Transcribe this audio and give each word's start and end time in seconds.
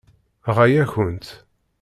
Ɣaya-kent. 0.55 1.27